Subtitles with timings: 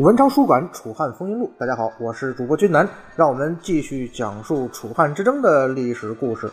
[0.00, 6.50] 文昌书馆《楚汉风云录》，大家好，我是主播君南，让我们继续讲述楚汉之争的历史故事。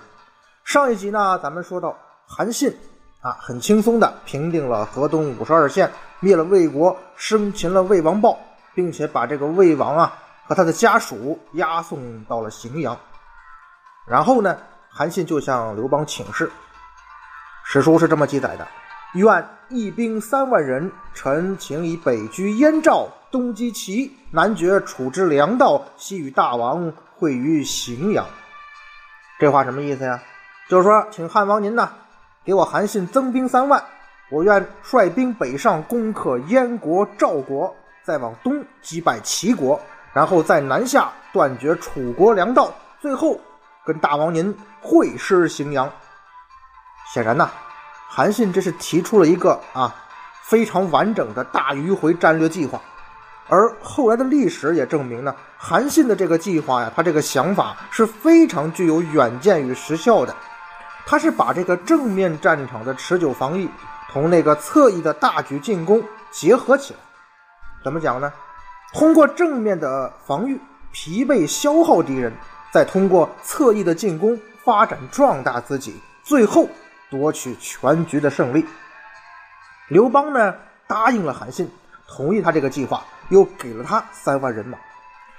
[0.66, 2.76] 上一集呢，咱们说到韩信
[3.22, 8.38] 啊，很轻松的平定了河东五十二县，灭了魏国，生擒了魏王豹，
[8.76, 10.14] 并且把这个魏王啊
[10.46, 13.00] 和他的家属押送到了荥阳。
[14.06, 14.58] 然后呢，
[14.90, 16.52] 韩信就向刘邦请示，
[17.64, 18.68] 史书是这么记载的。
[19.14, 28.26] 愿一兵三万人，臣请以北居燕赵，东击齐，南绝楚之粮道，西与大王会于荥阳。
[29.40, 30.22] 这话什么意思呀？
[30.70, 31.90] 就是说，请汉王您呐，
[32.44, 33.84] 给我韩信增兵三万，
[34.30, 39.80] 我愿率兵北上攻克燕国、赵国，再往东击败齐国，
[40.14, 43.40] 然后再南下断绝楚国粮道，最后
[43.86, 45.90] 跟大王您会师荥阳。
[47.14, 47.50] 显然呐。
[48.10, 49.94] 韩信这是提出了一个啊
[50.42, 52.82] 非常完整的大迂回战略计划，
[53.48, 60.36] 而后来的历史也证明呢，韩信的这个计划呀，他这个想法是非常具有远见与实效的。
[61.06, 63.70] 他是把这个正面战场的持久防御
[64.10, 67.00] 同那个侧翼的大举进攻结合起来。
[67.84, 68.32] 怎么讲呢？
[68.94, 70.60] 通过正面的防御
[70.92, 72.34] 疲惫消耗敌人，
[72.72, 75.94] 再通过侧翼的进攻发展壮大自己，
[76.24, 76.68] 最后。
[77.10, 78.66] 夺取全局的胜利，
[79.88, 80.56] 刘邦呢
[80.88, 81.70] 答应了韩信，
[82.08, 84.78] 同意他这个计划，又给了他三万人马。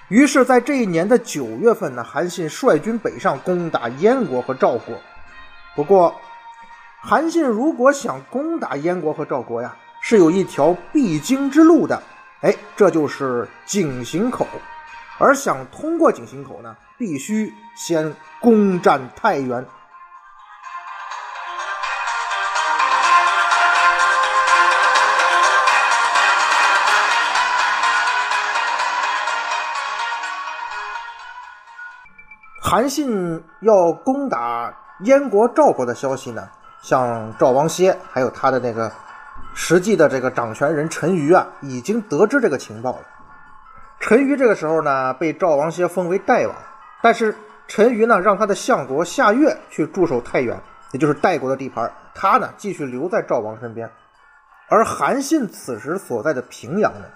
[0.09, 4.99] 于是，在这一年的九月份呢，韩信率军北上攻打燕国和赵国。
[5.77, 6.15] 不过，
[7.03, 12.03] 韩信如果想攻打燕国和赵国呀，是有一条必经之路的，
[12.41, 14.47] 哎，这就是井陉口。
[15.19, 19.63] 而想通过井陉口呢，必须先攻占太原。
[32.71, 34.71] 韩信要攻打
[35.01, 36.47] 燕国、赵国的消息呢，
[36.83, 38.93] 像赵王歇还有他的那个
[39.55, 42.99] 实际的这个掌权人陈馀啊，已经得知这个情报了。
[44.01, 46.55] 陈馀这个时候呢，被赵王歇封为代王，
[47.03, 47.35] 但是
[47.69, 50.55] 陈馀呢，让他的相国夏月去驻守太原，
[50.93, 53.91] 也就是代国的地盘，他呢继续留在赵王身边。
[54.69, 57.07] 而韩信此时所在的平阳呢，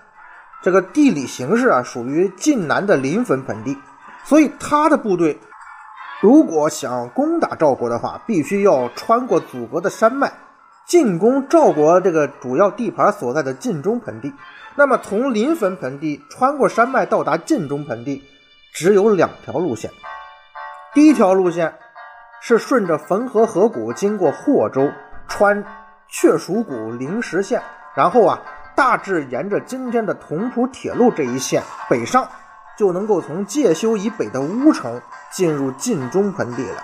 [0.62, 3.76] 这个地理形势啊，属于晋南的临汾盆地。
[4.25, 5.38] 所以他的部队
[6.21, 10.33] 如果想攻打赵国的话，必须要穿过阻隔的山脉，
[10.87, 14.32] 进攻赵国这个主要地盘所在的晋中盆地。
[14.75, 18.22] 那么从临汾盆地穿过山脉到达晋中盆地，
[18.72, 19.91] 只有两条路线。
[20.94, 21.75] 第一条路线
[22.41, 24.91] 是顺着汾河河谷经过霍州，
[25.27, 25.65] 穿
[26.09, 27.62] 雀鼠谷灵石县，
[27.97, 28.41] 然后啊，
[28.77, 32.28] 大致沿着今天的同蒲铁路这一线北上。
[32.77, 35.00] 就能够从介休以北的乌城
[35.31, 36.83] 进入晋中盆地了。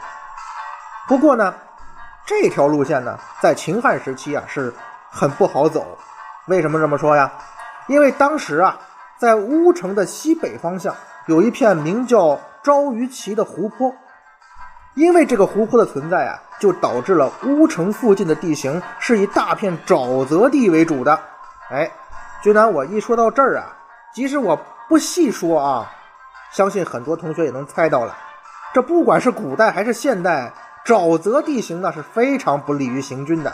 [1.08, 1.54] 不过呢，
[2.26, 4.72] 这条路线呢，在秦汉时期啊是
[5.10, 5.98] 很不好走。
[6.46, 7.32] 为什么这么说呀？
[7.86, 8.78] 因为当时啊，
[9.18, 10.94] 在乌城的西北方向
[11.26, 13.94] 有一片名叫昭于岐的湖泊，
[14.94, 21.18] 因为这个湖泊的存在啊，就导致了乌城附近的地形是以大片沼泽地为主的。
[21.70, 21.90] 哎，
[22.42, 23.74] 君南，我一说到这儿啊，
[24.12, 24.58] 即使我。
[24.88, 25.92] 不细说啊，
[26.50, 28.16] 相信很多同学也能猜到了。
[28.72, 30.52] 这不管是古代还是现代，
[30.86, 33.52] 沼泽地形那是非常不利于行军的。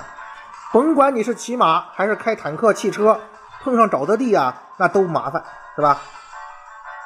[0.73, 3.21] 甭管你是骑马还是开坦克、汽车，
[3.63, 5.43] 碰上沼泽地啊，那都麻烦，
[5.75, 6.01] 是吧？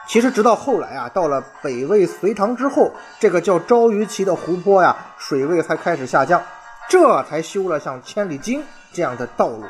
[0.06, 6.42] 其实直到后来啊，到了北魏隋唐之后，这个叫昭于岐的湖泊呀，水位才开始下降，
[6.88, 9.64] 这才修了像千里京这样的道路。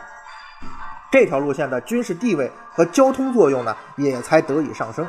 [1.10, 5.06] 这条路线的军事地位和交通作用呢，也才得以上升。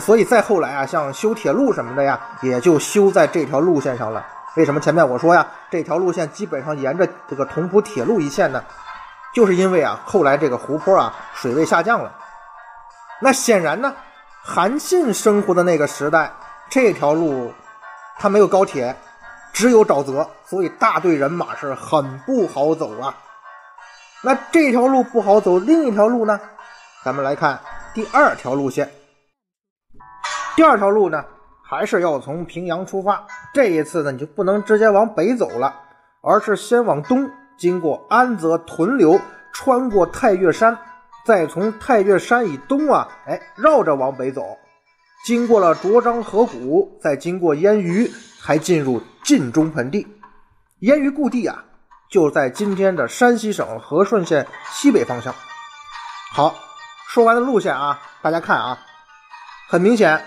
[0.00, 4.24] 所以再后来啊，像修铁路什么的呀，也就修在这条路线上了。
[4.56, 8.64] 为什么前面我说呀，这条路线基本上沿着这个同蒲铁路一线呢？
[9.34, 12.10] 就是因为啊，后来这个湖泊啊，水位下降了。
[13.20, 13.94] 那显然呢，
[14.42, 16.32] 韩信生活的那个时代，
[16.70, 17.52] 这条路
[18.18, 18.96] 它没有高铁，
[19.52, 23.14] 只有沼泽，所以大队人马是很不好走啊。
[24.24, 26.40] 那这条路不好走，另一条路呢？
[27.04, 27.58] 咱们来看
[27.92, 28.88] 第二条路线。
[30.54, 31.24] 第二条路呢，
[31.68, 33.26] 还是要从平阳出发。
[33.52, 35.74] 这一次呢，你就不能直接往北走了，
[36.22, 37.28] 而是先往东，
[37.58, 39.20] 经过安泽屯留，
[39.52, 40.78] 穿过太岳山，
[41.26, 44.56] 再从太岳山以东啊，哎，绕着往北走，
[45.26, 48.08] 经过了卓章河谷，再经过烟余，
[48.40, 50.06] 才进入晋中盆地。
[50.78, 51.64] 烟余故地啊。
[52.12, 55.34] 就在今天的山西省和顺县西北方向。
[56.34, 56.54] 好，
[57.08, 58.78] 说完了路线啊，大家看啊，
[59.70, 60.22] 很明显，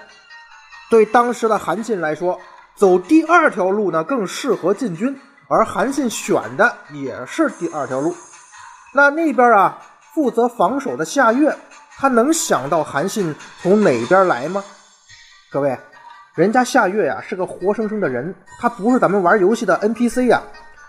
[0.89, 2.41] 对当时的韩信来说，
[2.75, 8.15] 走第二条路呢更适合进军，而韩信选的也是第二条路。
[8.95, 9.79] 那那边啊，
[10.11, 11.55] 负责防守的夏月，
[11.97, 14.63] 他能想到韩信从哪边来吗？
[15.51, 15.77] 各位，
[16.33, 20.41] 人家夏月呀是个活生生的人，他不是咱们玩游戏的 NPC 呀，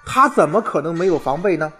[0.07, 1.71] 他怎么可能没有防备呢？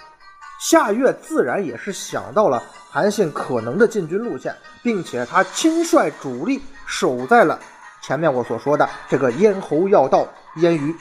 [0.59, 7.59] 夏月自然也是想到了韩信可能的进军路线，并且他亲率主力守在了
[8.03, 10.27] 前面我所说的这个咽喉要道
[10.57, 10.97] 燕余，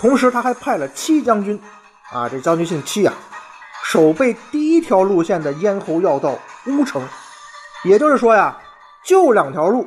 [0.00, 1.60] 同时他还派了戚将军，
[2.12, 3.14] 啊，这将军姓戚啊，
[3.84, 6.36] 守备第一条路线的咽喉要道
[6.66, 7.02] 乌城。
[7.84, 8.58] 也就是说呀，
[9.04, 9.86] 就两条路，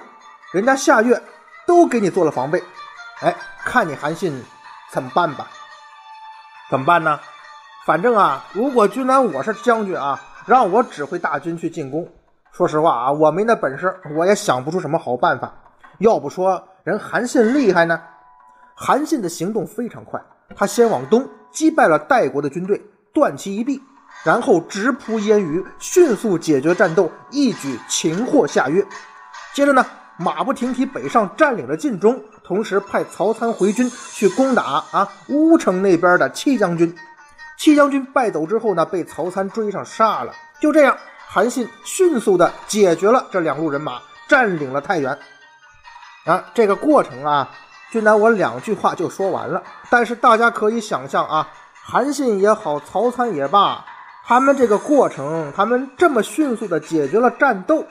[0.53, 1.21] 人家夏月
[1.67, 2.63] 都给你做了防备，
[3.19, 3.35] 哎，
[3.65, 4.41] 看你韩信
[4.89, 5.47] 怎么办吧？
[6.69, 7.19] 怎么办呢？
[7.85, 12.07] 反正啊，如果君南我是将军啊，让我指挥大军去进攻，
[12.51, 15.51] 说实话啊，我没那本事，我也想不出什么好办法。
[15.97, 17.99] 要不说人韩信厉害呢？
[18.75, 20.21] 韩信的行动非常快，
[20.55, 22.79] 他先往东击败了代国的军队，
[23.11, 23.81] 断其一臂，
[24.23, 28.85] 然后直扑燕余，迅速解决战斗，一举擒获夏月。
[29.55, 29.83] 接着呢，
[30.17, 36.97] 马不停蹄北上，占领了晋中，同时派曹参回军去攻打啊乌城那边的戚将军。
[37.59, 40.33] 戚将军败走之后呢，被曹参追上杀了。
[40.59, 40.97] 就这样，
[41.27, 45.15] 韩信迅速的解决了这两路人马，占领了太原。
[46.25, 47.51] 啊，这个过程啊，
[47.91, 49.61] 就拿我两句话就说完了。
[49.91, 51.47] 但是大家可以想象啊，
[51.83, 53.85] 韩信也好，曹参也罢，
[54.25, 57.85] 他们这个过程，他们这么迅速的解决了战斗，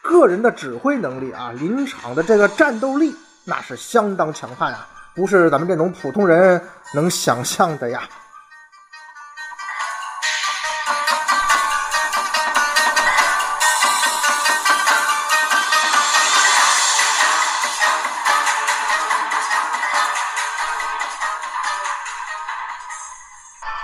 [0.00, 3.16] 个人的指挥能力啊，临场的这个战斗力，
[3.48, 6.60] 那是相当强悍啊，不是咱们这种普通人
[6.92, 8.02] 能想象的呀。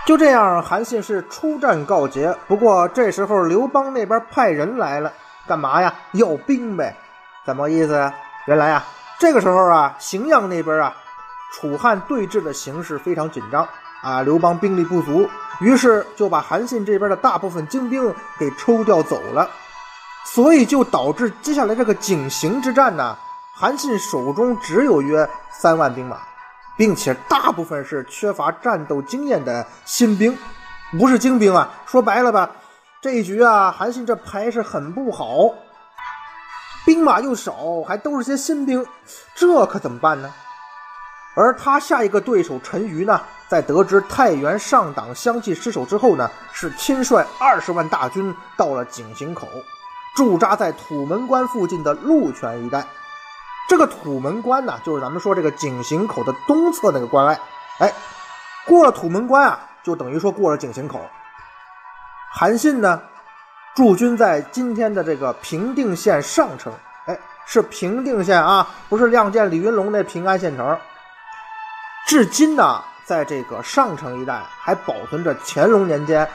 [0.05, 2.37] 就这样，韩信是出战告捷。
[2.49, 5.13] 不过这时候刘邦那边派人来了，
[5.47, 5.95] 干嘛呀？
[6.13, 6.97] 要兵呗？
[7.47, 8.13] 怎么意思？
[8.47, 8.85] 原来啊，
[9.23, 10.93] 这个时候啊，荥阳那边啊，
[11.53, 13.69] 楚汉对峙的形势非常紧张
[14.03, 15.31] 啊，刘邦兵力不足，
[15.61, 19.49] 于是就把韩信这边的大部分精兵给抽调走了，
[20.25, 23.17] 所以就导致接下来这个井陉之战呢，
[23.55, 26.17] 韩信手中只有约三万兵马。
[26.77, 30.37] 并且大部分是缺乏战斗经验的新兵，
[30.99, 31.71] 不是精兵啊。
[31.87, 32.51] 说白了吧，
[33.01, 35.27] 这一局啊，韩信这牌是很不好，
[36.85, 38.85] 兵马又少，还都是些新兵，
[39.35, 40.33] 这可怎么办呢？
[41.35, 49.49] 而他下一个对手陈馀呢，在得知太原上党相继失守之后呢，是亲率二十万大军到了井陉口，
[50.15, 52.85] 驻扎在土门关附近的鹿泉一带。
[53.69, 57.41] 这个土门关呢，就是咱们说这个井陉口的东侧那个关隘。
[57.79, 57.91] 哎，
[58.67, 61.01] 过了土门关啊，就等于说过了井陉口。
[62.35, 63.01] 韩信呢，
[63.75, 66.73] 驻军在今天的这个平定县上城。
[67.07, 70.79] 哎，是平定县啊，不是亮剑李云龙那平安县城。
[72.07, 76.29] 至今呢，在这个上城一带还保存着乾隆年间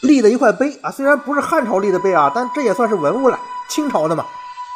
[0.00, 4.24] 立的一块碑啊，虽然不是汉朝立的碑啊，但这也算是文物了，清朝的嘛。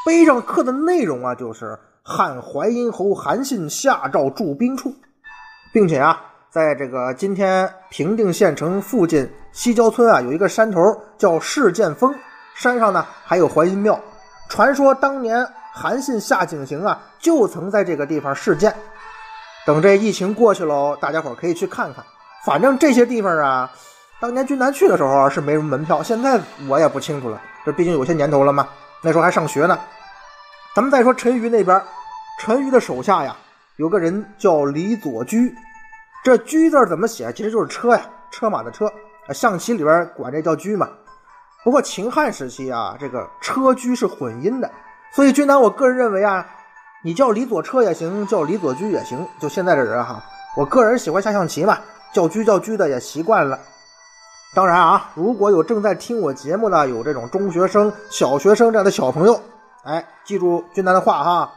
[0.06, 4.94] 碑上刻的内容啊，就是汉淮阴侯韩信下诏驻兵处，
[5.72, 6.20] 并且啊，
[6.50, 10.80] 在这个今天平定县城附近西郊村啊，有一个山头
[11.18, 12.14] 叫事件峰，
[12.54, 14.00] 山上呢还有怀阴庙，
[14.48, 18.74] 传说当年韩信下井行啊，就曾在这个地方事件。
[19.66, 22.02] 等这疫情过去喽，大家伙可以去看看。
[22.46, 23.70] 反正这些地方啊，
[24.18, 28.66] 当年军南去的时候是没什么门票，现在我也不清楚了，这毕竟有些年头了嘛，
[29.02, 29.78] 那时候还上学呢。
[30.74, 31.82] 咱们再说陈馀那边，
[32.40, 33.36] 陈馀的手下呀，
[33.76, 35.36] 有个人叫李左车，
[36.24, 37.32] 这“车”字怎么写？
[37.32, 38.90] 其实就是车呀，车马的车。
[39.32, 40.88] 象棋里边管这叫车嘛。
[41.64, 44.70] 不过秦汉时期啊，这个车车是混音的，
[45.12, 46.46] 所以君南，我个人认为啊，
[47.02, 49.26] 你叫李左车也行，叫李左车也行。
[49.38, 50.22] 就现在这人哈，
[50.56, 51.78] 我个人喜欢下象棋嘛，
[52.12, 53.58] 叫车叫车的也习惯了。
[54.54, 59.38] 当然啊，如果有正在听我节目的有这种中学生、小学生这样的小朋友。
[59.84, 61.52] 哎，记住军南的话哈，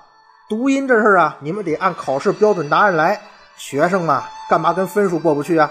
[0.50, 3.22] 读音这事儿啊，你们得按考试标准答案来。
[3.62, 5.70] 学生嘛，干嘛跟分数过不去啊？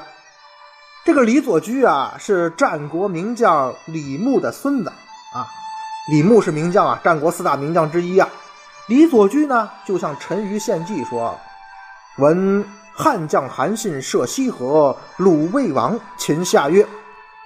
[1.04, 4.90] 这个李左车啊，是战国名将李牧的孙子
[5.34, 5.48] 啊。
[6.08, 8.28] 李牧是名将啊，战国四大名将之一啊。
[8.86, 11.36] 李左车呢，就向陈馀献计说
[12.18, 16.86] ：“闻汉将韩信涉西河，鲁魏王擒夏月，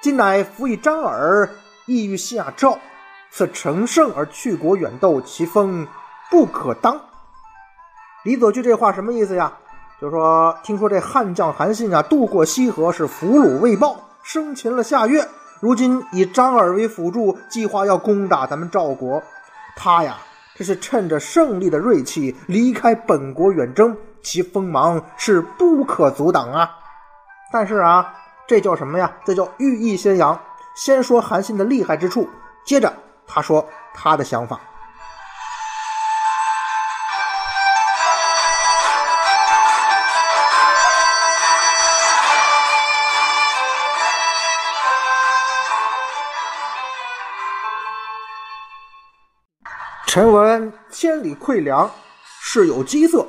[0.02, 1.48] 今乃辅以张耳，
[1.86, 2.78] 意欲下诏。”
[3.32, 5.88] 此乘胜而去国远斗，其风
[6.30, 7.00] 不可当。
[8.24, 9.50] 李左驹这话什么意思呀？
[10.04, 15.26] 就说听说这汉将韩信啊，渡过西河是俘虏未报，生擒了夏月，
[15.60, 19.22] 如今以张耳为辅助，计划要攻打咱们赵国。
[19.74, 20.18] 他呀，
[20.54, 26.70] 这是趁着胜利的锐气离开本国远征，其锋芒是不可阻挡啊。
[27.50, 28.12] 但是啊，
[28.46, 29.10] 这叫什么呀？
[29.24, 30.38] 这叫寓意先扬。
[30.76, 32.28] 先说韩信的厉害之处，
[32.66, 32.92] 接着
[33.26, 34.60] 他说他的想法。
[50.14, 51.90] 臣闻千里馈粮，
[52.40, 53.26] 事有饥色，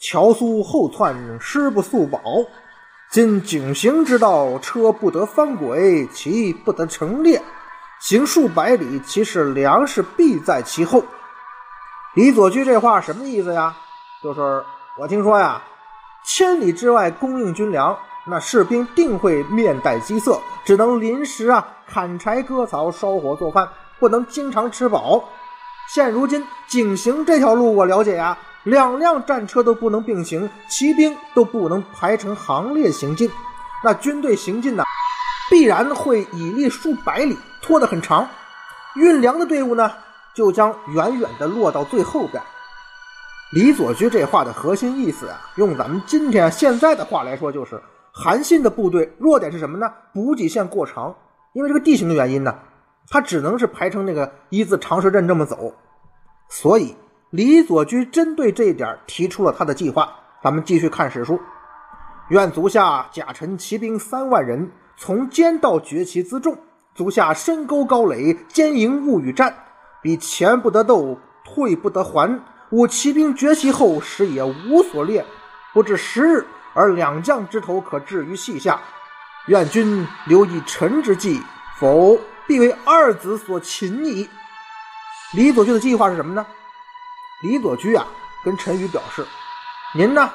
[0.00, 2.20] 乔苏后窜，师不速保。
[3.12, 7.40] 今景行之道，车不得翻轨，骑不得成列，
[8.00, 11.04] 行数百里，其实粮食必在其后。
[12.16, 13.76] 李左驹这话什么意思呀？
[14.20, 14.64] 就是
[15.00, 15.62] 我听说呀，
[16.26, 17.96] 千里之外供应军粮，
[18.26, 23.68] 那士兵定会面带饥色，只能临时啊砍柴割草、烧火做饭，
[24.00, 25.28] 不能经常吃饱。
[25.88, 28.36] 现如今井行这条路我了解呀。
[28.64, 33.30] 两辆战车都不能并行，骑兵都不能排成行列行进。
[33.82, 34.82] 那军队行进呢，
[35.50, 38.26] 必然会以力数百里，拖得很长。
[38.96, 39.92] 运粮的队伍呢，
[40.34, 42.42] 就将远远的落到最后边。
[43.52, 47.78] 李左驹这话的核心意思啊，用咱们今天现在的话来说，就是
[48.12, 49.92] 韩信的部队弱点是什么呢？
[50.14, 51.14] 补给线过长，
[51.52, 52.54] 因为这个地形的原因呢，
[53.08, 55.74] 他只能是排成那个一字长蛇阵这么走，
[56.48, 56.96] 所以。
[57.30, 60.08] 李左驹针对这一点提出了他的计划。
[60.40, 61.40] 咱们继续看史书。
[62.28, 66.56] 愿足下甲辰骑兵三万人，从坚道绝其辎重。
[66.94, 69.52] 足下深沟高垒，坚营勿与战。
[70.00, 72.40] 彼前不得斗，退不得还。
[72.70, 75.26] 吾骑兵绝其后，时也无所列，
[75.72, 78.80] 不至十日，而两将之头可置于膝下。
[79.46, 81.42] 愿君留意臣之计，
[81.80, 84.28] 否必为二子所擒矣。
[85.32, 86.46] 李左驹的计划是什么呢？
[87.42, 88.06] 李左驹啊，
[88.44, 89.26] 跟陈馀表示
[89.94, 90.30] ：“您呢，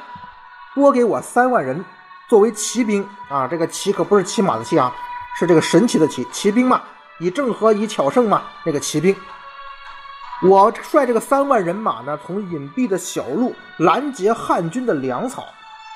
[0.76, 1.84] 拨给我三万人
[2.28, 4.94] 作为骑兵啊，这个骑可不是骑马的骑啊，
[5.38, 6.82] 是这个神奇的骑骑兵嘛，
[7.20, 9.16] 以正和以巧胜嘛，那个骑兵。
[10.42, 15.46] 我率这个三万人马呢，从隐蔽的小路拦截汉军的粮草。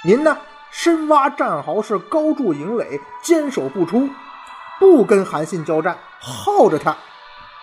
[0.04, 0.38] 您呢，
[0.72, 4.10] 深挖战壕，是高筑营垒，坚守不出，
[4.84, 6.94] 不跟韩信交战，耗着他。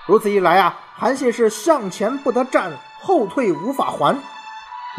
[0.06, 2.72] 如此一来啊，韩信是向前不得战。”
[3.02, 4.18] 后退无法还，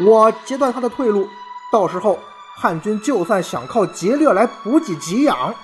[0.04, 1.28] 我截断他的退路，
[1.72, 2.18] 到时候
[2.56, 5.54] 汉军就算想靠劫掠来补给给养，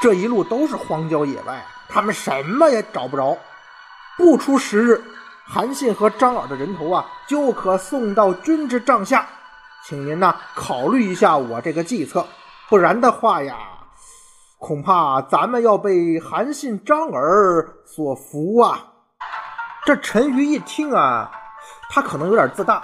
[0.00, 3.36] 这一路都是荒郊野外，他们什么也找不着。
[4.18, 5.02] 不出十日，
[5.46, 9.26] 韩信和张耳的人头啊，就可送到军之帐下，
[9.86, 12.26] 请您呐考虑一下我这个计策，
[12.68, 13.56] 不然的话呀，
[14.58, 18.92] 恐怕咱们要被韩信、张耳所俘啊。
[19.86, 21.30] 这陈馀一听啊。
[21.90, 22.82] 他可能有点自大，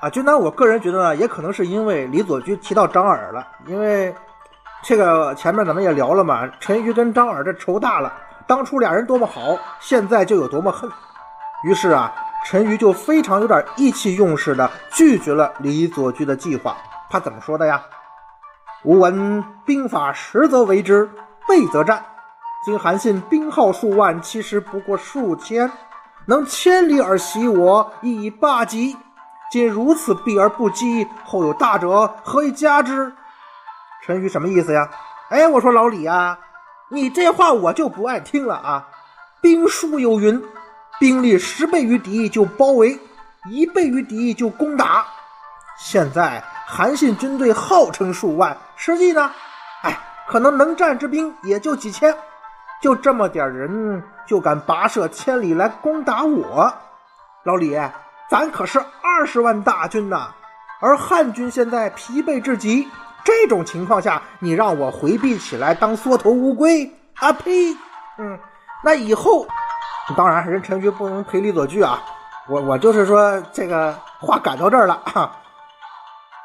[0.00, 4.14] 啊，就拿我个人觉得呢，也可能是因为李左驹提到张耳了，因为
[4.84, 8.12] 这个前面咱们也聊了嘛，陈馀跟张耳这仇大了，
[8.46, 10.88] 当初俩人多么好，现在就有多么恨，
[11.64, 16.76] 于是啊，陈馀就非常有点意气用事的拒绝了李左驹的计划。
[17.10, 17.82] 他怎么说的呀？
[18.86, 21.10] 吾闻兵法实则为之，
[21.48, 22.06] 备则战。
[22.64, 25.68] 今韩信兵号数万，其实不过数千。
[26.26, 28.96] 能千里而袭我，亦已霸极。
[29.50, 33.12] 今如此避而不击，后有大者，何以加之？
[34.04, 34.88] 陈馀什么意思呀？
[35.30, 36.38] 哎，我说老李啊，
[36.88, 38.86] 你这话我就不爱听了啊。
[39.40, 40.40] 兵书有云：
[41.00, 42.96] 兵力十倍于敌就包围，
[43.50, 45.04] 一倍于敌就攻打。
[45.76, 49.30] 现在韩信军队号称数万，实际呢，
[49.82, 49.96] 哎，
[50.26, 52.12] 可能能战之兵也就几千。
[52.82, 56.74] 就这么点人，就敢跋涉千里来攻打我，
[57.44, 57.78] 老李，
[58.28, 60.30] 咱可是二十万大军呐！
[60.80, 62.88] 而汉军现在疲惫至极，
[63.24, 66.92] 这种情况下，你让我回避起来当缩头乌龟？
[67.14, 67.76] 啊呸！
[68.18, 68.38] 嗯，
[68.82, 69.46] 那以后，
[70.16, 72.02] 当然人陈局不能赔礼左驹啊！
[72.48, 75.00] 我我就是说这个话赶到这儿了。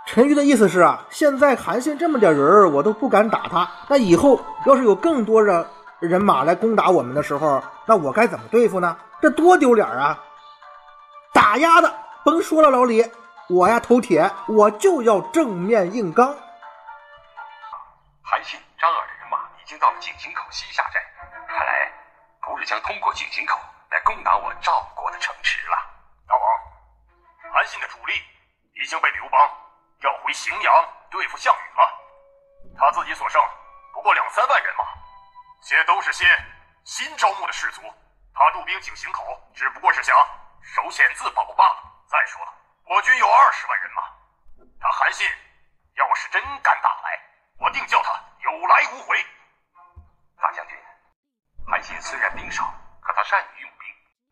[0.05, 5.69] 陈馀的意思是啊，现在韩信这么点人我都不敢打他，那以后要是有更多的。
[6.01, 8.97] 人马来攻打我们的时候，那我该怎么对付呢？
[9.21, 10.17] 这多丢脸啊！
[11.31, 11.93] 打压的，
[12.25, 13.05] 甭说了，老李，
[13.47, 16.35] 我呀头铁，我就要正面硬刚。
[18.23, 20.99] 韩信、张耳的人马已经到了井陉口西下寨，
[21.47, 21.91] 看来
[22.41, 23.59] 不日将通过井陉口，
[23.91, 25.77] 来攻打我赵国的城池了。
[26.27, 28.13] 大王，韩信的主力
[28.73, 29.39] 已经被刘邦
[30.01, 31.99] 要回荥阳对付项羽了，
[32.77, 33.41] 他自己所剩
[33.93, 34.83] 不过两三万人马，
[35.61, 36.25] 且都是些
[36.83, 37.81] 新招募的士卒。
[38.33, 40.15] 他驻兵井陉口，只不过是想
[40.61, 41.83] 守险自保罢了。
[42.07, 42.53] 再说了，
[42.85, 44.01] 我军有二十万人马，
[44.79, 45.27] 他韩信
[45.95, 47.19] 要是真敢打来，
[47.59, 49.23] 我定叫他有来无回。
[50.41, 50.77] 大将军，
[51.67, 53.87] 韩信虽然兵少，可他善于用兵。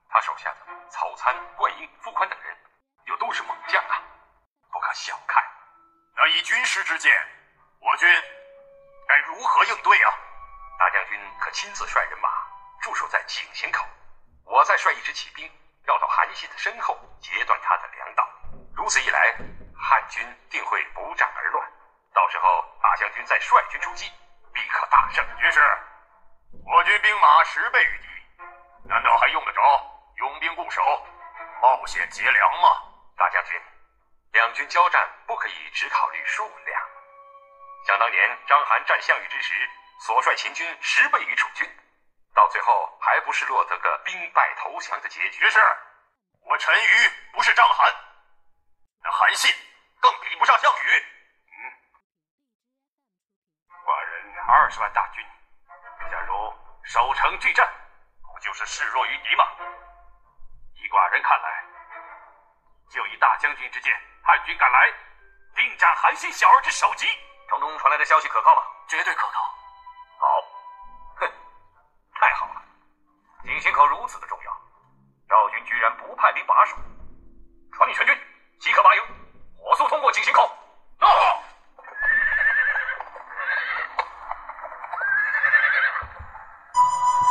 [0.10, 2.58] 他手下的曹参、灌婴、傅宽等人，
[3.06, 4.02] 又都是猛将啊，
[4.72, 5.44] 不可小看。
[6.22, 7.10] 那以军师之见，
[7.80, 8.06] 我军
[9.08, 10.12] 该如何应对啊？
[10.78, 12.28] 大将军可亲自率人马
[12.82, 13.86] 驻守在井陉口，
[14.44, 15.50] 我再率一支骑兵
[15.86, 18.28] 绕到韩信的身后，截断他的粮道。
[18.76, 19.34] 如此一来，
[19.74, 21.66] 汉军定会不战而乱。
[22.14, 24.12] 到时候，大将军再率军出击，
[24.54, 25.26] 必可大胜。
[25.38, 25.62] 军师，
[26.66, 28.44] 我军兵马十倍于敌，
[28.90, 29.62] 难道还用得着
[30.18, 30.82] 拥兵固守、
[31.62, 32.84] 冒险劫粮吗？
[33.16, 33.58] 大将军，
[34.32, 36.82] 两军交战不可以只考虑数量。
[37.88, 39.70] 想当年章邯战项羽之时，
[40.02, 41.68] 所率秦军十倍于楚军，
[42.34, 45.50] 到最后还不是落得个兵败投降的结局？
[45.50, 45.60] 是，
[46.46, 47.96] 我陈馀不是章邯，
[49.04, 49.54] 那韩信
[50.00, 51.06] 更比不上项羽。
[51.52, 51.58] 嗯，
[53.84, 55.26] 寡人二十万大军，
[56.12, 57.68] 假如守城拒战，
[58.22, 59.46] 不就是示弱于敌吗？
[60.76, 61.66] 以寡人看来，
[62.92, 64.78] 就以大将军之见，汉军赶来，
[65.56, 67.08] 定斩韩信小儿之首级。
[67.50, 68.62] 城中传来的消息可靠吗？
[68.88, 69.42] 绝对可靠。
[70.20, 70.28] 好，
[71.16, 71.28] 哼，
[72.14, 72.62] 太好了！
[73.42, 74.52] 井陉口如此的重要，
[75.28, 76.76] 赵军居然不派兵把守。
[77.74, 78.16] 传令全军，
[78.60, 79.02] 即刻拔营，
[79.58, 80.48] 火速通过井陉口。
[81.00, 81.08] 到。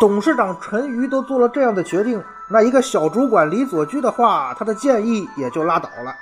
[0.00, 6.12] 董事长陈馀都做了这样的决定，那一个小主管李左驹的话，他的建议也就拉倒了。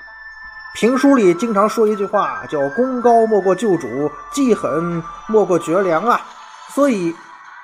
[0.77, 6.21] 评书里经常说一句话，叫“功高莫过旧主，记狠莫过绝粮”啊。
[6.69, 7.17] 所以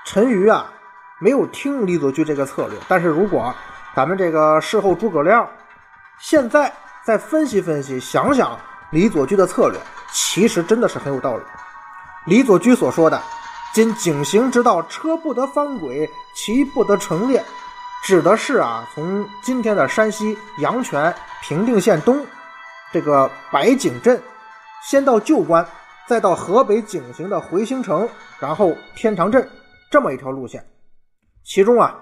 [0.07, 0.65] 陈馀啊，
[1.21, 2.79] 没有听李左驹这个策略。
[2.89, 3.55] 但是如果
[3.95, 5.47] 咱们这个事后诸葛亮
[6.19, 6.73] 现在
[7.05, 9.79] 再分析分析，想想李左驹的策略，
[10.11, 11.43] 其实真的是很有道理。
[12.25, 13.21] 李左驹所说的。
[13.75, 17.43] 今井陉之道，车不得翻轨，骑不得乘列，
[18.05, 22.27] 指的是啊，从今天的山西阳泉平定县东
[22.93, 24.23] 这个白井镇，
[24.89, 25.67] 先到旧关，
[26.07, 29.49] 再到河北井陉的回兴城，然后天长镇
[29.91, 30.63] 这么一条路线。
[31.43, 31.99] 其中啊，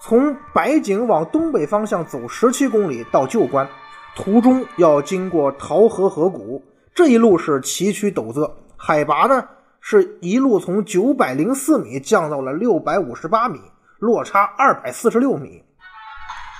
[0.00, 3.66] 从白井往东北方向走十七公里到旧关，
[4.14, 6.62] 途中要经过桃河河谷，
[6.94, 9.42] 这一路是崎岖陡仄，海拔呢？
[9.80, 13.60] 是一路从九百零四米降到了六百五十八米，
[14.00, 15.62] 落差二百四十六米。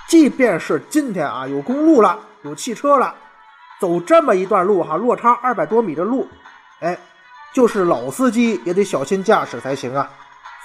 [0.07, 3.13] 即便是今天啊，有公路了，有汽车了，
[3.79, 6.27] 走这么一段路哈，落差二百多米的路，
[6.79, 6.97] 哎，
[7.53, 10.09] 就是老司机也得小心驾驶才行啊。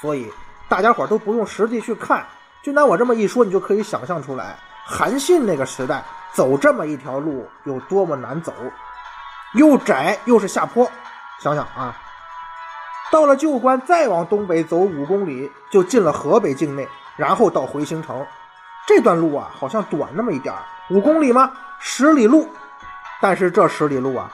[0.01, 0.33] 所以
[0.69, 2.27] 大家伙都不用实地去看，
[2.63, 8.53] 就拿我这么一说，你就可以想象出来，韩信那个时代走这么一条路有多么难走，
[9.55, 10.91] 又窄又是下坡，
[11.39, 11.95] 想想啊。
[13.11, 18.27] 到了旧关，再往东北走五公里，就进了河北境内，然后到回兴城。
[18.87, 20.55] 这段路啊，好像短那么一点
[20.89, 21.53] 五公里吗？
[21.79, 22.49] 十里路。
[23.23, 24.29] 但是这十里路啊，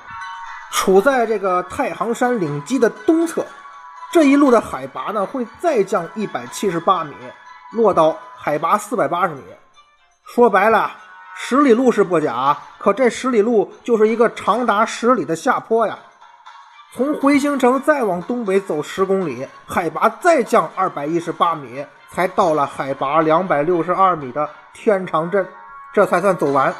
[0.72, 3.44] 处在这个太行山岭基的东侧，
[4.10, 7.14] 这一路的海拔呢会再降一百七十八米，
[7.72, 9.42] 落到海拔四百八十米。
[10.34, 10.90] 说白了，
[11.36, 15.98] 十里路是不假，可这十里路就是一个长达十里的下坡呀。
[16.94, 25.46] 从回兴城再往东北走十公里，海拔再降二百一十八米，才到了海拔两百六十二米的天长镇，
[25.92, 26.74] 这才算走完。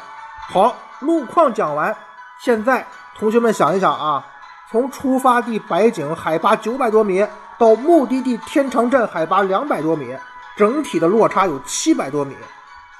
[0.51, 1.95] 好，路况讲完，
[2.41, 2.85] 现在
[3.17, 4.25] 同学们想一想啊，
[4.71, 7.25] 从出发地白井海拔九百多米
[7.57, 10.15] 到目的地天长镇海拔两百多米，
[10.55, 12.35] 整体的落差有七百多米，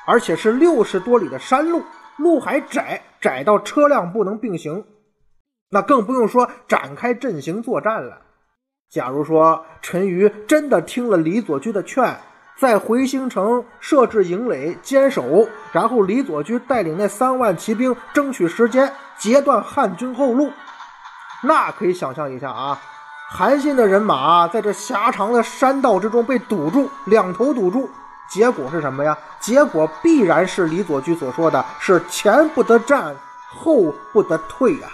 [0.06, 1.84] 而且是六十多里的山路，
[2.18, 4.86] 路还窄，窄到车辆不能并行。
[5.72, 8.22] 那更不用说展开阵型作战了。
[8.90, 12.20] 假如说陈馀真的听了李左驹的劝，
[12.60, 20.52] 在回兴城设置营垒坚守，然后李左驹带领那三万骑兵争取时间截断汉军后路，
[21.42, 22.78] 那可以想象一下啊，
[23.32, 27.90] 韩信的人马在这狭长的山道之中被堵住，两头堵住，
[28.30, 29.18] 结果是什么呀？
[29.40, 33.16] 结果必然是李左驹所说的是前不得战，
[33.48, 34.92] 后不得退啊。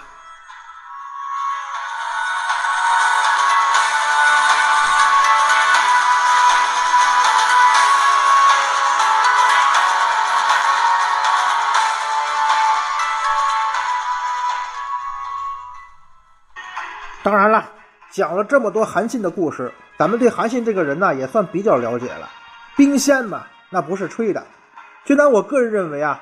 [18.16, 22.26] 讲了这么多韩信的故事，咱们对韩信这个人呢也算比较了解了。
[22.74, 24.42] 兵仙嘛，那不是吹的。
[25.04, 26.18] 就拿我个人认为啊，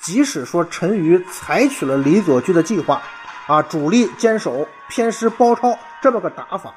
[0.00, 3.02] 即使说陈馀采取了李左驹的计划，
[3.48, 6.72] 啊，主力坚守，偏师包抄这么个打法，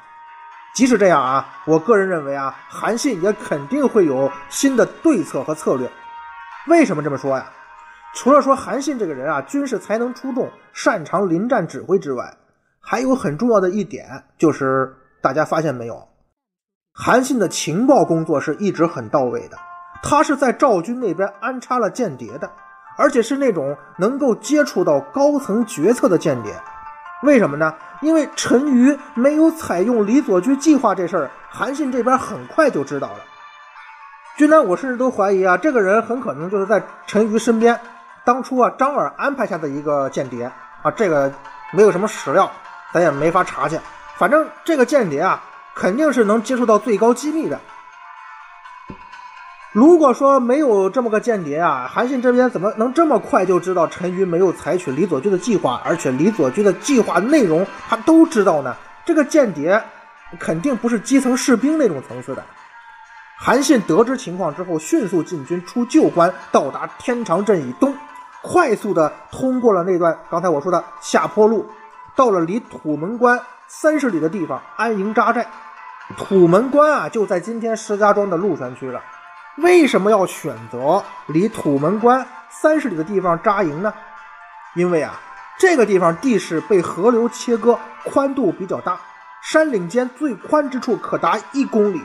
[0.74, 5.88] 即使这样啊，我个人认为啊，韩信也肯定会有新的对策和策略。
[6.66, 7.46] 为什么这么说呀？
[8.14, 12.36] 除了说韩信这个人啊，军事才能出众，擅长临战指挥之外，
[12.88, 16.06] 还有很重要的一点，就是大家发现没有，
[16.94, 19.58] 韩信的情报工作是一直很到位的。
[20.04, 22.48] 他是在赵军那边安插了间谍的，
[22.96, 26.54] 而且是那种能够接触到高层决策的间谍。
[27.24, 27.74] 为什么呢？
[28.02, 33.18] 因为陈馀没有采用李左驹计划这事儿，韩信这边很快就知道了。
[34.36, 37.80] 军南，我甚至都怀疑啊，这个人很可能就是在陈馀身边。
[38.24, 40.44] 当初啊，张耳安排下的一个间谍
[40.82, 41.32] 啊，这个
[41.72, 42.48] 没有什么史料，
[42.96, 43.78] 咱也没法查去。
[44.16, 45.42] 反正这个间谍啊，
[45.74, 47.60] 肯定是能接触到最高机密的。
[49.72, 58.74] 如果说没有这么个间谍啊，韩信这边怎么能这么快就知道陈馀没有采取李左军的计划，而且李左军的计划内容他都知道呢？
[59.04, 59.84] 这个间谍
[60.40, 62.42] 肯定不是基层士兵那种层次的。
[63.38, 67.94] 韩信得知情况之后，迅速进军出旧关，到达天长镇以东。
[68.40, 71.68] 快速的通过了那段刚才我说的下坡路，
[72.16, 75.46] 到了离土门关三十里的地方安营扎寨。
[76.16, 79.00] 土门关啊，就在今天石家庄的鹿泉区了。
[79.58, 83.92] 为什么要选择离土门关三十里的地方扎营呢？
[84.74, 85.20] 因为啊，
[85.58, 88.98] 这个地方地势被河流切割，宽度比较大，
[89.42, 92.02] 山岭间最宽之处可达一公里。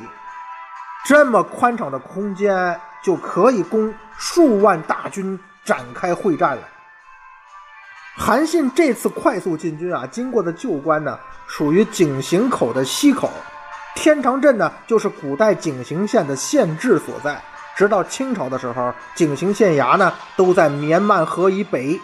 [1.05, 5.39] 这么宽敞的空间，就可以供数万大军。
[5.63, 6.63] 展开会战了。
[8.15, 13.31] 韩信这次快速进军啊，经过的旧关呢，属于井陉口的西口，
[13.95, 17.41] 天长镇呢，就是古代井陉县的县治所在。
[17.73, 21.99] 直到清朝的时候，井陉县衙呢都在绵漫河以北，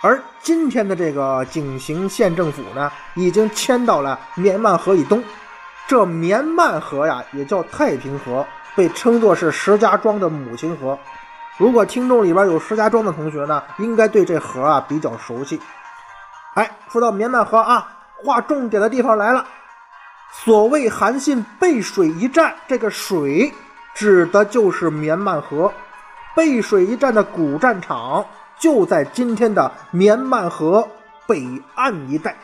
[0.00, 5.22] 而今天的这个井陉县政府呢，已经迁到了绵漫河以东。
[5.86, 10.98] 这绵漫河呀，也叫太平河，被称作是石家庄的母亲河。
[11.58, 15.60] 如果听众里边有石家庄的同学呢，应该对这河啊比较熟悉。
[16.54, 17.86] 哎，说到绵漫河啊，
[18.24, 19.44] 划重点的地方来了。
[20.30, 23.52] 所谓韩信背水一战，这个水
[23.92, 25.72] 指的就是绵漫河。
[26.36, 28.24] 背水一战的古战场
[28.56, 30.88] 就在今天的绵漫河
[31.26, 31.44] 北
[31.74, 32.36] 岸一带。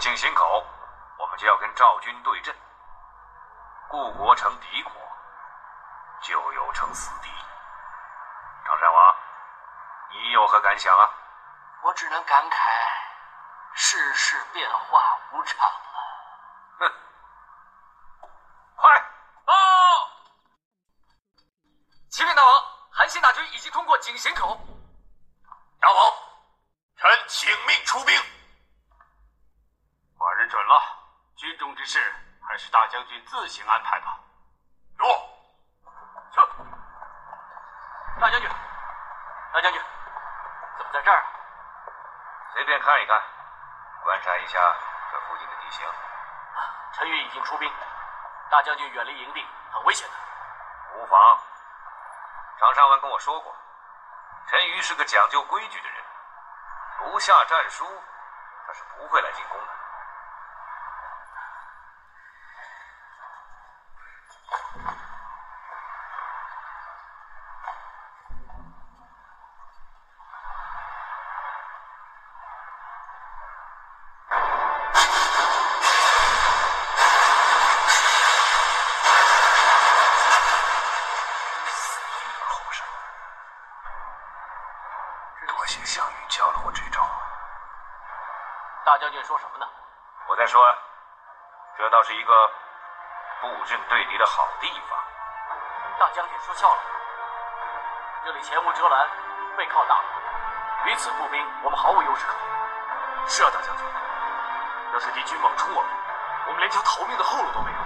[0.00, 0.66] 井陉口，
[1.18, 2.56] 我们就要跟赵军对阵。
[3.90, 4.92] 故国成敌国，
[6.22, 7.28] 旧友成死敌。
[8.64, 9.16] 常山王，
[10.08, 11.04] 你有何感想啊？
[11.82, 12.56] 我只能感慨，
[13.74, 15.76] 世事变化无常了。
[16.78, 16.92] 哼！
[18.76, 19.04] 快
[19.44, 19.52] 报！
[22.08, 24.58] 启禀大王，韩信大军已经通过井陉口。
[25.78, 26.12] 大王。
[26.96, 28.14] 臣请命出兵。
[30.18, 30.82] 寡人准了，
[31.34, 31.98] 军中之事
[32.46, 34.18] 还是大将军自行安排吧。
[34.98, 35.06] 有。
[36.32, 36.42] 撤。
[38.20, 38.50] 大将军，
[39.52, 39.80] 大将军，
[40.76, 41.24] 怎么在这儿？
[42.52, 43.22] 随便看一看，
[44.02, 44.58] 观察一下
[45.12, 45.86] 这附近的地形。
[46.92, 47.72] 陈宇已经出兵，
[48.50, 50.14] 大将军远离营地，很危险的。
[50.96, 51.38] 无妨。
[52.58, 53.54] 常山文跟我说过，
[54.48, 56.04] 陈馀是个讲究规矩的人。
[56.98, 57.86] 不下战书，
[58.66, 59.66] 他是不会来进攻的。
[89.00, 89.66] 将军说什么呢？
[90.28, 90.62] 我在说，
[91.78, 92.50] 这倒是一个
[93.40, 94.98] 布阵对敌的好地方。
[95.98, 96.80] 大将军说笑了，
[98.26, 99.08] 这里前无遮拦，
[99.56, 100.04] 背靠大路，
[100.84, 102.40] 与此步兵，我们毫无优势可言。
[103.26, 103.86] 是啊，大将军，
[104.92, 105.90] 要是敌军猛冲我们，
[106.48, 107.78] 我们连条逃命的后路都没有。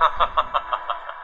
[0.00, 1.14] 哈哈哈哈哈！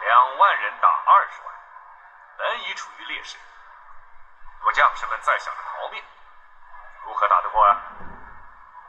[0.00, 1.54] 两万人打二十万，
[2.38, 3.53] 本已处于劣势，若
[4.74, 6.02] 将士们在想着逃命，
[7.04, 7.80] 如何打得过啊？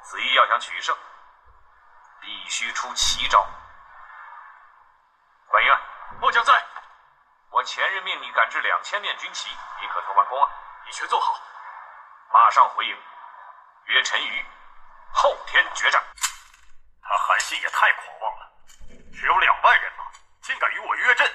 [0.01, 0.97] 子义要想取胜，
[2.19, 3.47] 必须出奇招。
[5.47, 5.79] 管员，
[6.19, 6.53] 末将在。
[7.51, 10.51] 我前日命你赶制两千面军旗，你可曾完工啊？
[10.85, 11.39] 你全做好，
[12.33, 12.97] 马上回营。
[13.85, 14.45] 约陈馀，
[15.13, 16.03] 后天决战。
[17.01, 18.51] 他韩信也太狂妄了，
[19.13, 20.03] 只有两万人马，
[20.41, 21.31] 竟敢与我约阵。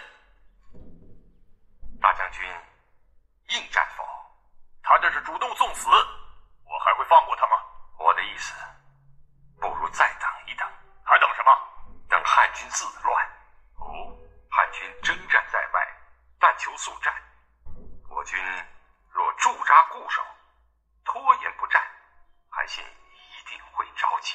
[2.03, 2.45] 大将军，
[3.49, 4.05] 应战否？
[4.83, 7.57] 他这是主动送死，我还会放过他吗？
[7.99, 8.53] 我的意思，
[9.61, 10.69] 不如再等一等。
[11.05, 11.53] 还等什么？
[12.09, 13.27] 等汉军自乱。
[13.77, 14.19] 哦，
[14.51, 15.97] 汉军征战在外，
[16.41, 17.15] 但求速战。
[18.09, 18.43] 我军
[19.11, 20.25] 若驻扎固守，
[21.05, 21.81] 拖延不战，
[22.51, 24.35] 韩信一定会着急。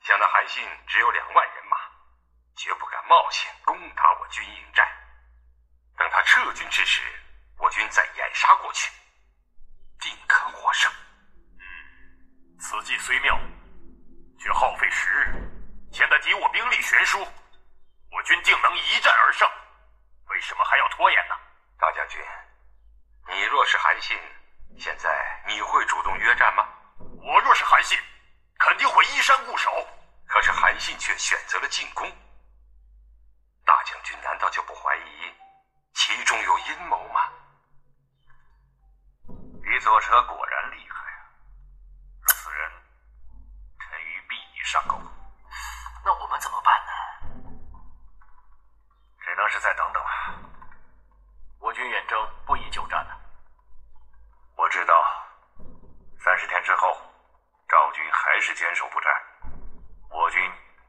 [0.00, 1.76] 想那韩信只有两万人马，
[2.56, 4.90] 绝不敢冒险攻打我军营寨。
[5.98, 7.02] 等他撤军之时，
[7.58, 8.90] 我军再掩杀过去，
[10.00, 10.90] 定可获胜。
[11.58, 13.38] 嗯，此计虽妙，
[14.38, 17.18] 却耗费时日，显得敌我兵力悬殊。
[18.10, 19.48] 我军定能一战而胜，
[20.28, 21.34] 为什么还要拖延呢？
[21.78, 22.20] 大将军，
[23.28, 24.18] 你若是韩信，
[24.78, 26.66] 现在你会主动约战吗？
[27.22, 27.98] 我若是韩信，
[28.58, 29.70] 肯定会依山固守。
[30.26, 32.06] 可是韩信却选择了进攻，
[33.64, 35.34] 大将军难道就不怀疑
[35.94, 37.32] 其中有阴谋吗？
[39.68, 41.28] 李左车果然厉害啊！
[42.26, 42.72] 此人，
[43.78, 44.98] 陈馀必已上钩。
[46.02, 46.92] 那我们怎么办呢？
[49.20, 50.08] 只能是再等等了。
[51.60, 53.20] 我军远征不宜久战了。
[54.56, 54.94] 我知道，
[56.18, 56.96] 三十天之后，
[57.68, 59.12] 赵军还是坚守不战，
[60.08, 60.40] 我军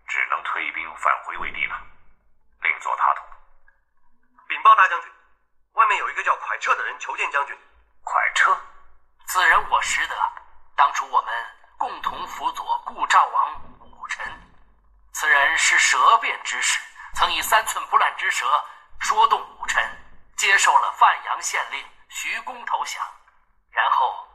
[0.07, 1.75] 只能退兵返回魏地了，
[2.61, 3.23] 另作他图。
[4.47, 5.11] 禀报大将军，
[5.73, 7.53] 外面有一个叫蒯彻的人求见将军。
[8.05, 8.57] 蒯彻，
[9.29, 10.15] 此人我识得，
[10.75, 11.31] 当初我们
[11.77, 14.25] 共同辅佐顾赵王武臣。
[15.13, 16.79] 此人是舌辩之士，
[17.13, 18.65] 曾以三寸不烂之舌
[18.99, 19.83] 说动武臣，
[20.35, 23.05] 接受了范阳县令徐公投降，
[23.69, 24.27] 然后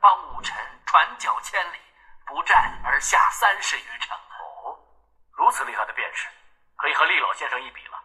[0.00, 1.78] 帮武臣传脚千里，
[2.26, 4.16] 不战而下三十余城。
[4.16, 4.76] 哦，
[5.36, 6.28] 如此厉害的辩士，
[6.76, 8.02] 可以和厉老先生一比了。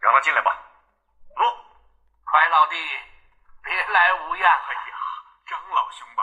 [0.00, 0.58] 让他进来吧。
[1.36, 2.76] 不，蒯老弟，
[3.62, 4.50] 别来无恙。
[4.50, 4.87] 哎呀，张
[5.88, 6.22] 老兄吧，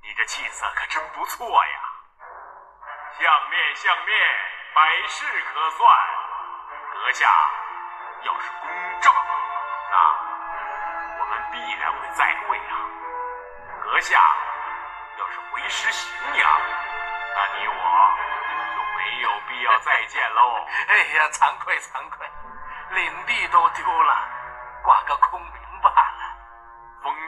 [0.00, 1.80] 你这气色可真不错呀！
[3.18, 4.16] 相面相面，
[4.72, 5.90] 百事可算。
[6.92, 7.28] 阁下
[8.22, 9.12] 要是公正，
[9.90, 9.96] 那
[11.18, 12.76] 我们必然会再会呀。
[13.82, 14.22] 阁下
[15.18, 16.60] 要是为师行阳，
[17.34, 17.74] 那你我
[18.76, 20.64] 就没有必要再见喽。
[20.86, 22.30] 哎呀，惭愧惭愧，
[22.90, 24.28] 领地都丢了，
[24.84, 25.65] 挂个空名。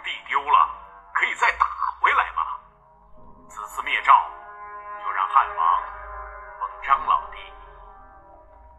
[0.09, 0.71] 地丢了，
[1.13, 1.67] 可以再打
[2.01, 2.43] 回来嘛。
[3.51, 4.31] 此次灭赵，
[5.05, 5.83] 就让汉王
[6.59, 7.37] 封张老弟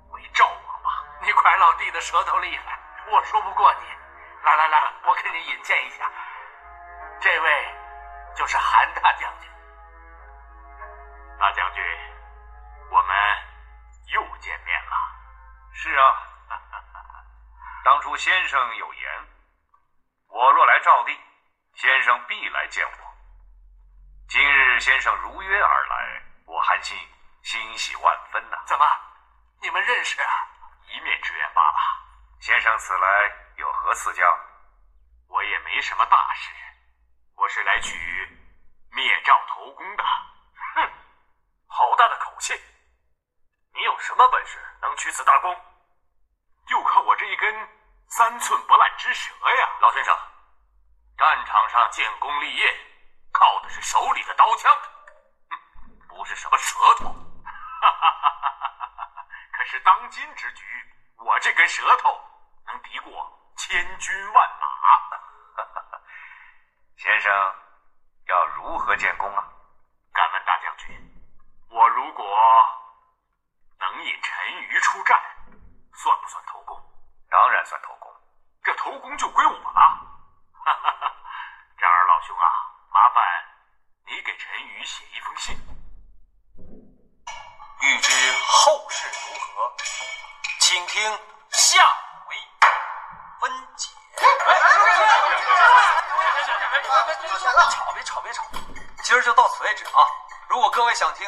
[0.10, 0.90] 为赵王吧。
[1.22, 2.80] 你蒯老弟的舌头厉害，
[3.12, 3.86] 我说不过你。
[4.42, 6.10] 来来来，我给你引荐一下，
[7.20, 7.76] 这位
[8.36, 9.52] 就是韩大将军。
[11.38, 11.84] 大将军，
[12.90, 13.16] 我们
[14.08, 14.96] 又见面了。
[15.74, 16.04] 是啊，
[17.86, 19.28] 当初先生有言，
[20.30, 21.20] 我若来赵地，
[21.76, 22.98] 先生必来见我。
[24.28, 26.98] 今日先生如约而来，我韩信
[27.44, 28.86] 欣喜万分呐、怎么，
[29.62, 30.48] 你们认识啊？
[30.88, 31.78] 一面之缘罢了。
[32.40, 34.24] 先生此来有何赐教？
[35.28, 36.52] 我也没什么大事，
[37.36, 37.98] 我是来取
[38.92, 40.04] 灭赵头功的。
[40.76, 40.90] 哼，
[41.68, 42.54] 好大的口气！
[43.74, 45.56] 你有什么本事能取此大功？
[46.68, 47.70] 就靠我这一根
[48.08, 49.70] 三寸不烂之舌呀！
[49.82, 50.18] 老先生，
[51.20, 52.74] 战场上建功立业，
[53.34, 54.74] 靠的是手里的刀枪，
[56.08, 57.10] 不是什么舌头。
[57.10, 58.30] 哈哈哈
[58.96, 59.26] 哈！
[59.52, 60.64] 可是当今之局，
[61.18, 62.18] 我这根舌头
[62.68, 64.66] 能敌过千军万马。
[66.96, 67.54] 先生
[68.28, 69.44] 要如何建功啊？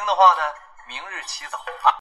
[0.02, 0.42] 听的话呢